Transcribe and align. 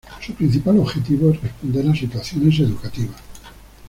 Su 0.19 0.33
principal 0.33 0.79
objetivo 0.79 1.29
es 1.29 1.39
responder 1.41 1.87
a 1.87 1.93
situaciones 1.95 2.59
educativas. 2.61 3.21